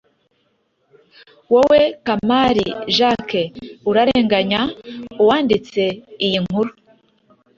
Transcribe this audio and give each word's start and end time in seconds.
wowe 1.53 1.81
Kamali 2.05 2.67
Jacques 2.95 3.53
urarenganya 3.89 4.61
uwanditse 5.21 5.83
iyi 6.25 6.39
nkuru 6.45 6.71